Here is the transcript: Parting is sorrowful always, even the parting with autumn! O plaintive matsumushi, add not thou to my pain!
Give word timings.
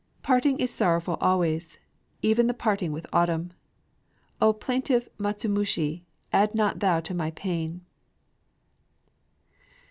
Parting 0.23 0.57
is 0.59 0.71
sorrowful 0.73 1.15
always, 1.21 1.77
even 2.23 2.47
the 2.47 2.55
parting 2.55 2.91
with 2.91 3.05
autumn! 3.13 3.53
O 4.41 4.51
plaintive 4.51 5.07
matsumushi, 5.19 6.01
add 6.33 6.55
not 6.55 6.79
thou 6.79 6.99
to 7.01 7.13
my 7.13 7.29
pain! 7.29 7.85